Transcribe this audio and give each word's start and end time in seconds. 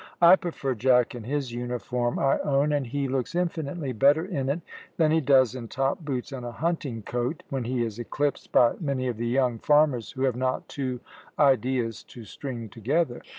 I 0.19 0.35
prefer 0.35 0.73
Jack 0.73 1.13
in 1.13 1.25
his 1.25 1.51
uniform, 1.53 2.17
I 2.17 2.39
own, 2.39 2.73
and 2.73 2.87
he 2.87 3.07
looks 3.07 3.35
infinitely 3.35 3.91
better 3.93 4.25
in 4.25 4.49
it 4.49 4.61
than 4.97 5.11
he 5.11 5.21
does 5.21 5.53
in 5.53 5.67
top 5.67 6.03
boots 6.03 6.31
and 6.31 6.43
a 6.43 6.51
hunting 6.53 7.03
coat, 7.03 7.43
when 7.51 7.65
he 7.65 7.83
is 7.85 7.99
eclipsed 7.99 8.51
by 8.51 8.73
many 8.79 9.07
of 9.09 9.17
the 9.17 9.27
young 9.27 9.59
farmers 9.59 10.13
who 10.13 10.23
have 10.23 10.35
not 10.35 10.67
two 10.67 11.01
ideas 11.37 12.01
to 12.05 12.25
string 12.25 12.67
together." 12.67 13.21